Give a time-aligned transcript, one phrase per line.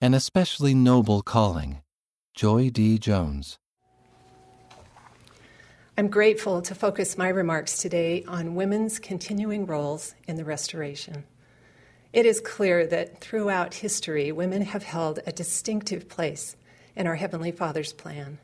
[0.00, 1.82] an especially noble calling.
[2.34, 2.98] Joy D.
[2.98, 3.58] Jones.
[5.96, 11.24] I'm grateful to focus my remarks today on women's continuing roles in the restoration.
[12.12, 16.56] It is clear that throughout history, women have held a distinctive place
[16.96, 18.38] in our Heavenly Father's plan.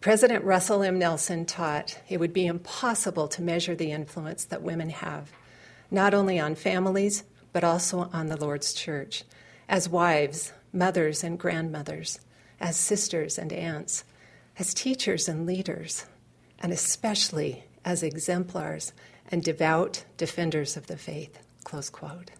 [0.00, 0.98] President Russell M.
[0.98, 5.30] Nelson taught it would be impossible to measure the influence that women have,
[5.90, 9.24] not only on families, but also on the Lord's church,
[9.68, 12.20] as wives, mothers, and grandmothers,
[12.60, 14.04] as sisters and aunts,
[14.58, 16.06] as teachers and leaders,
[16.58, 18.92] and especially as exemplars
[19.30, 21.38] and devout defenders of the faith.
[21.64, 22.30] Close quote.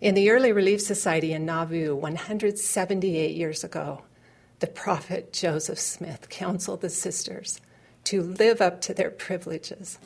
[0.00, 4.02] In the Early Relief Society in Nauvoo 178 years ago,
[4.60, 7.60] the prophet Joseph Smith counseled the sisters
[8.04, 9.98] to live up to their privileges.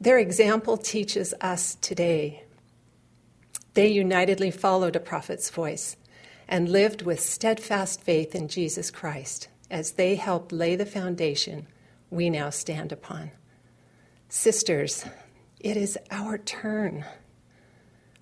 [0.00, 2.44] Their example teaches us today.
[3.74, 5.96] They unitedly followed a prophet's voice
[6.48, 11.66] and lived with steadfast faith in Jesus Christ as they helped lay the foundation
[12.10, 13.30] we now stand upon.
[14.28, 15.04] Sisters,
[15.60, 17.04] it is our turn.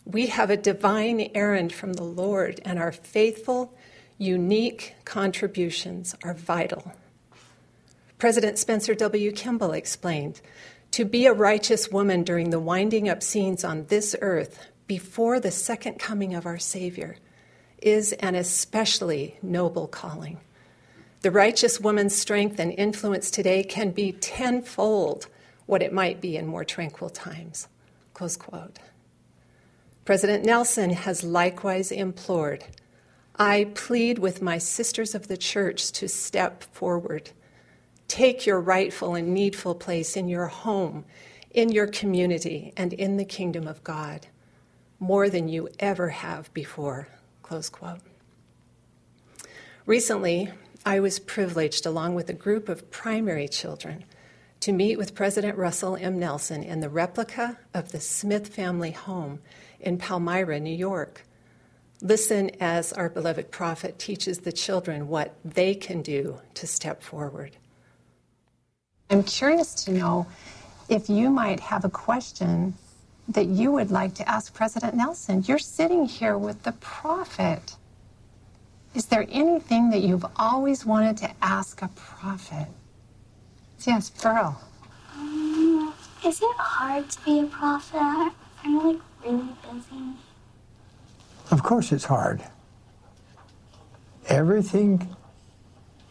[0.04, 3.76] We have a divine errand from the Lord, and our faithful
[4.18, 6.92] unique contributions are vital.
[8.18, 9.30] President Spencer W.
[9.30, 10.40] Kimball explained
[10.92, 15.50] to be a righteous woman during the winding up scenes on this earth before the
[15.50, 17.16] second coming of our Savior
[17.82, 20.40] is an especially noble calling.
[21.22, 25.28] The righteous woman's strength and influence today can be tenfold
[25.66, 27.68] what it might be in more tranquil times.
[28.14, 28.78] Close quote.
[30.04, 32.64] President Nelson has likewise implored
[33.38, 37.30] I plead with my sisters of the church to step forward.
[38.08, 41.04] Take your rightful and needful place in your home,
[41.50, 44.26] in your community, and in the kingdom of God,
[44.98, 47.08] more than you ever have before.
[47.46, 48.00] Close quote.
[49.86, 50.50] Recently,
[50.84, 54.04] I was privileged, along with a group of primary children,
[54.58, 56.18] to meet with President Russell M.
[56.18, 59.38] Nelson in the replica of the Smith family home
[59.78, 61.22] in Palmyra, New York.
[62.02, 67.56] Listen as our beloved prophet teaches the children what they can do to step forward.
[69.08, 70.26] I'm curious to know
[70.88, 72.74] if you might have a question
[73.28, 75.44] that you would like to ask President Nelson.
[75.46, 77.76] You're sitting here with the prophet.
[78.94, 82.68] Is there anything that you've always wanted to ask a prophet?
[83.84, 84.60] Yes, Pearl.
[85.16, 85.94] Um,
[86.24, 88.32] is it hard to be a prophet?
[88.64, 90.14] I'm like really busy.
[91.50, 92.42] Of course, it's hard.
[94.28, 95.14] Everything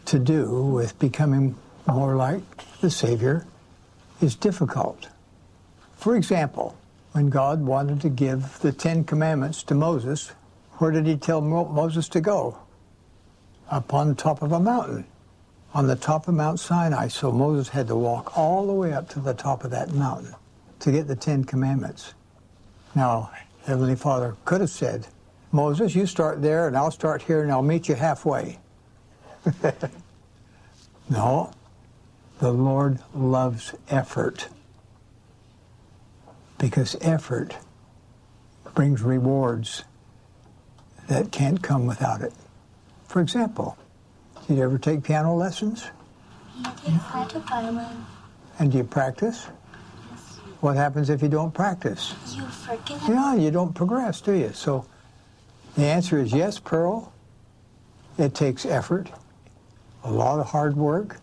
[0.05, 1.55] to do with becoming
[1.87, 2.43] more like
[2.81, 3.45] the Savior
[4.21, 5.07] is difficult.
[5.97, 6.77] For example,
[7.15, 10.33] when God wanted to give the Ten Commandments to Moses,
[10.79, 12.57] where did he tell Mo- Moses to go?
[13.69, 15.05] Up on top of a mountain,
[15.73, 17.07] on the top of Mount Sinai.
[17.07, 20.35] So Moses had to walk all the way up to the top of that mountain
[20.79, 22.13] to get the Ten Commandments.
[22.95, 23.31] Now,
[23.63, 25.07] Heavenly Father could have said,
[25.53, 28.59] Moses, you start there and I'll start here and I'll meet you halfway.
[31.09, 31.53] no,
[32.39, 34.49] the Lord loves effort
[36.57, 37.57] because effort
[38.73, 39.83] brings rewards
[41.07, 42.33] that can't come without it.
[43.07, 43.77] For example,
[44.47, 45.89] did you ever take piano lessons?
[46.59, 48.05] Yes, I took violin.
[48.59, 49.47] And do you practice?
[50.11, 50.39] Yes.
[50.61, 52.15] What happens if you don't practice?
[52.35, 53.01] You forget.
[53.07, 54.51] Yeah, you don't progress, do you?
[54.53, 54.85] So
[55.75, 57.11] the answer is yes, Pearl.
[58.17, 59.11] It takes effort,
[60.05, 61.17] a lot of hard work,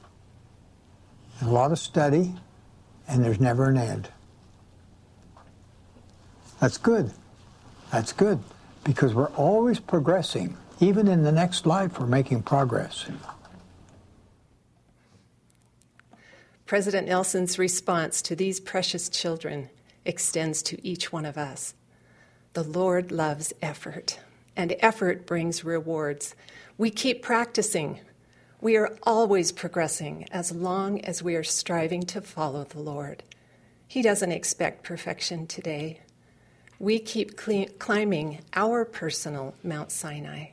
[1.40, 2.34] a lot of study,
[3.08, 4.10] and there's never an end.
[6.62, 7.10] That's good.
[7.90, 8.38] That's good
[8.84, 10.56] because we're always progressing.
[10.78, 13.04] Even in the next life, we're making progress.
[16.64, 19.70] President Nelson's response to these precious children
[20.04, 21.74] extends to each one of us.
[22.52, 24.20] The Lord loves effort
[24.54, 26.36] and effort brings rewards.
[26.78, 27.98] We keep practicing.
[28.60, 33.24] We are always progressing as long as we are striving to follow the Lord.
[33.88, 35.98] He doesn't expect perfection today.
[36.82, 40.46] We keep cl- climbing our personal Mount Sinai.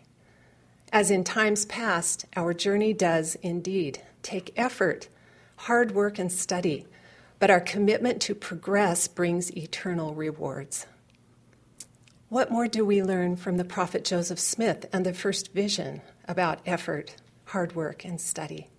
[0.93, 5.07] As in times past, our journey does indeed take effort,
[5.55, 6.85] hard work, and study,
[7.39, 10.85] but our commitment to progress brings eternal rewards.
[12.27, 16.59] What more do we learn from the prophet Joseph Smith and the first vision about
[16.63, 17.15] effort,
[17.45, 18.69] hard work, and study?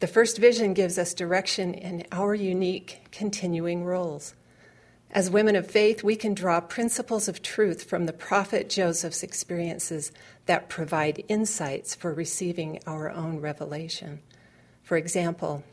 [0.00, 4.34] The first vision gives us direction in our unique continuing roles.
[5.12, 10.12] As women of faith, we can draw principles of truth from the prophet Joseph's experiences
[10.46, 14.20] that provide insights for receiving our own revelation.
[14.84, 15.64] For example,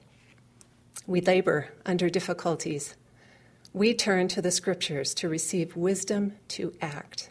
[1.06, 2.96] we labor under difficulties.
[3.74, 7.30] We turn to the scriptures to receive wisdom to act.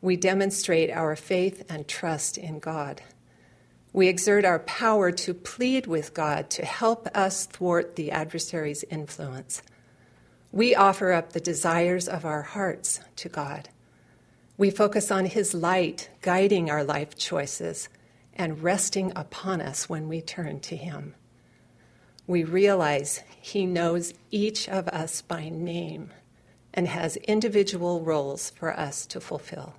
[0.00, 3.00] We demonstrate our faith and trust in God.
[3.92, 9.62] We exert our power to plead with God to help us thwart the adversary's influence.
[10.52, 13.70] We offer up the desires of our hearts to God.
[14.58, 17.88] We focus on His light guiding our life choices
[18.34, 21.14] and resting upon us when we turn to Him.
[22.26, 26.10] We realize He knows each of us by name
[26.74, 29.74] and has individual roles for us to fulfill.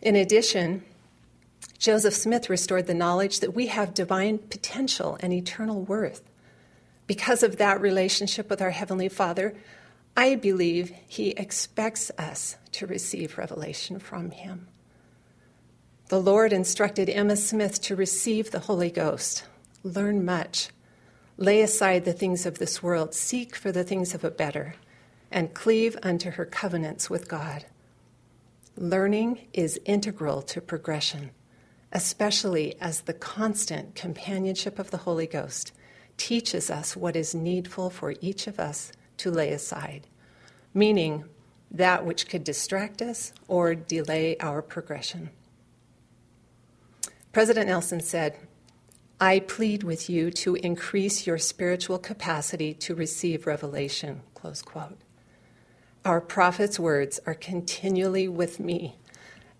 [0.00, 0.82] In addition,
[1.78, 6.22] Joseph Smith restored the knowledge that we have divine potential and eternal worth
[7.12, 9.54] because of that relationship with our Heavenly Father,
[10.16, 14.66] I believe He expects us to receive revelation from Him.
[16.08, 19.44] The Lord instructed Emma Smith to receive the Holy Ghost,
[19.82, 20.70] learn much,
[21.36, 24.76] lay aside the things of this world, seek for the things of a better,
[25.30, 27.66] and cleave unto her covenants with God.
[28.74, 31.30] Learning is integral to progression,
[31.92, 35.72] especially as the constant companionship of the Holy Ghost
[36.22, 40.06] teaches us what is needful for each of us to lay aside,
[40.72, 41.24] meaning
[41.68, 45.30] that which could distract us or delay our progression.
[47.32, 48.36] President Nelson said,
[49.20, 54.22] I plead with you to increase your spiritual capacity to receive revelation.
[54.34, 55.00] Close quote.
[56.04, 58.94] Our prophet's words are continually with me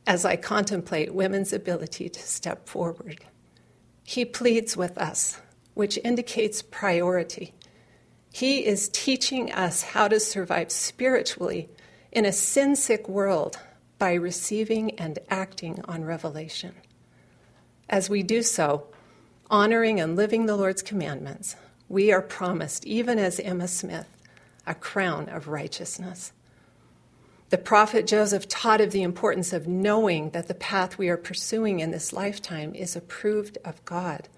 [0.07, 3.25] as I contemplate women's ability to step forward.
[4.05, 5.42] He pleads with us
[5.75, 7.55] which indicates priority.
[8.33, 11.69] He is teaching us how to survive spiritually
[12.11, 13.59] in a sin sick world
[13.99, 16.75] by receiving and acting on revelation.
[17.89, 18.87] As we do so,
[19.51, 21.57] honoring and living the Lord's commandments,
[21.89, 24.09] we are promised, even as Emma Smith,
[24.67, 26.33] a crown of righteousness.
[27.51, 31.81] The prophet Joseph taught of the importance of knowing that the path we are pursuing
[31.81, 34.29] in this lifetime is approved of God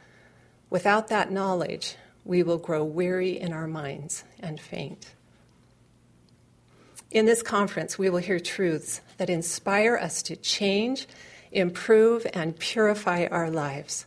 [0.71, 5.15] Without that knowledge, we will grow weary in our minds and faint.
[7.11, 11.07] In this conference, we will hear truths that inspire us to change,
[11.53, 14.07] improve, and purify our lives.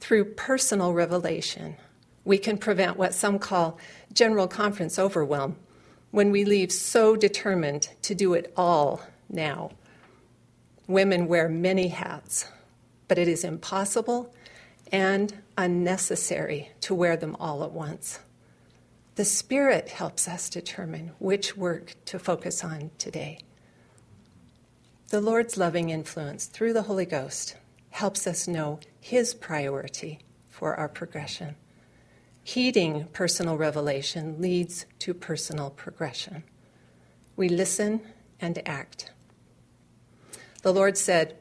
[0.00, 1.76] Through personal revelation,
[2.24, 3.78] we can prevent what some call
[4.12, 5.56] general conference overwhelm
[6.10, 9.70] when we leave so determined to do it all now.
[10.86, 12.46] Women wear many hats,
[13.08, 14.34] but it is impossible
[14.92, 18.20] and unnecessary to wear them all at once.
[19.16, 23.40] The Spirit helps us determine which work to focus on today.
[25.08, 27.56] The Lord's loving influence through the Holy Ghost
[27.90, 31.56] helps us know His priority for our progression.
[32.42, 36.44] Heeding personal revelation leads to personal progression.
[37.36, 38.00] We listen
[38.40, 39.12] and act.
[40.62, 41.36] The Lord said,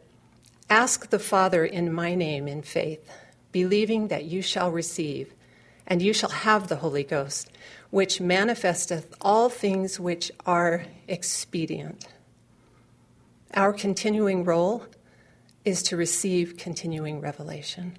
[0.70, 3.10] Ask the Father in my name in faith
[3.52, 5.34] believing that you shall receive,
[5.88, 7.52] and you shall have the Holy Ghost,
[7.90, 12.08] which manifesteth all things which are expedient.
[13.54, 14.86] Our continuing role
[15.66, 17.98] is to receive continuing revelation.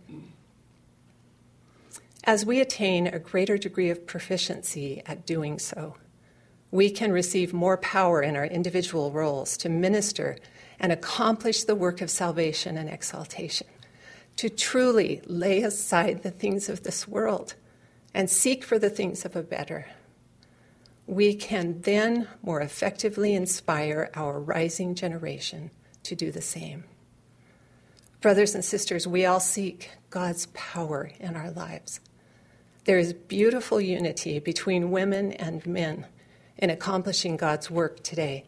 [2.24, 5.96] As we attain a greater degree of proficiency at doing so,
[6.70, 10.36] we can receive more power in our individual roles to minister
[10.78, 13.66] and accomplish the work of salvation and exaltation
[14.36, 17.54] to truly lay aside the things of this world
[18.14, 19.86] and seek for the things of a better.
[21.06, 25.70] We can then more effectively inspire our rising generation
[26.04, 26.84] to do the same.
[28.20, 32.00] Brothers and sisters, we all seek God's power in our lives.
[32.84, 36.06] There is beautiful unity between women and men
[36.58, 38.44] in accomplishing God's work today.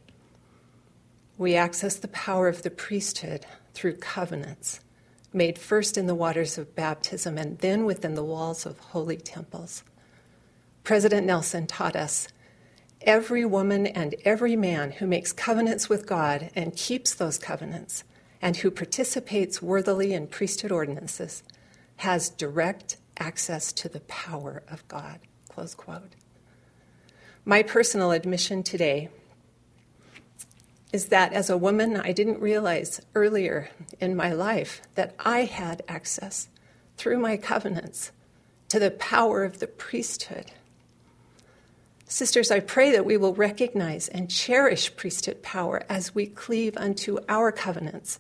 [1.39, 4.81] We access the power of the priesthood through covenants
[5.35, 9.83] made first in the waters of baptism and then within the walls of holy temples.
[10.85, 12.29] President Nelson taught us
[13.03, 18.05] every woman and every man who makes covenants with God and keeps those covenants
[18.41, 21.43] and who participates worthily in priesthood ordinances
[21.97, 25.21] has direct access to the power of God.
[25.49, 26.17] Close quote.
[27.45, 29.09] My personal admission today
[30.93, 33.71] is that as a woman, I didn't realize earlier
[34.01, 36.49] in my life that I had access
[36.97, 38.13] through my covenants
[38.69, 40.53] to the power of the priesthood.
[42.07, 47.19] Sisters, I pray that we will recognize and cherish priesthood power as we cleave unto
[47.27, 48.19] our covenants,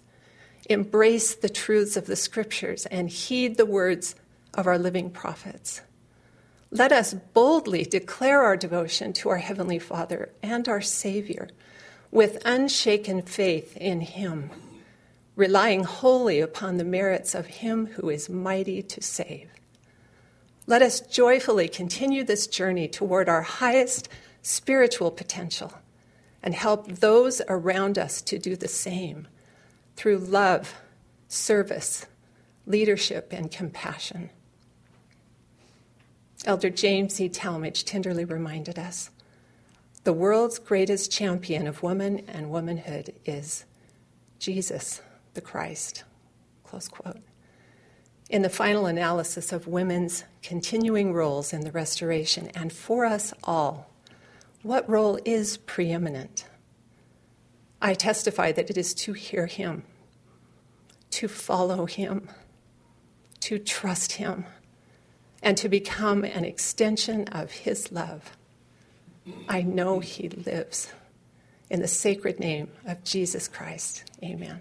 [0.71, 4.14] embrace the truths of the scriptures, and heed the words
[4.55, 5.83] of our living prophets.
[6.71, 11.49] Let us boldly declare our devotion to our Heavenly Father and our Savior
[12.12, 14.50] with unshaken faith in Him,
[15.35, 19.50] relying wholly upon the merits of Him who is mighty to save.
[20.66, 24.09] Let us joyfully continue this journey toward our highest
[24.42, 25.73] spiritual potential
[26.42, 29.26] and help those around us to do the same
[29.97, 30.75] through love,
[31.28, 32.07] service,
[32.66, 34.31] leadership, and compassion.
[36.45, 37.28] Elder James E.
[37.28, 39.11] Talmage tenderly reminded us
[40.04, 43.64] the world's greatest champion of woman and womanhood is
[44.38, 45.00] Jesus,
[45.35, 46.04] the Christ.
[46.64, 47.21] Close quote.
[48.28, 53.90] In the final analysis of women's continuing roles in the restoration, and for us all,
[54.62, 56.47] what role is preeminent?
[57.80, 59.85] I testify that it is to hear Him,
[61.11, 62.28] to follow Him,
[63.40, 64.47] to trust Him
[65.42, 68.37] and to become an extension of His love.
[69.49, 70.93] I know He lives.
[71.71, 74.61] In the sacred name of Jesus Christ, amen.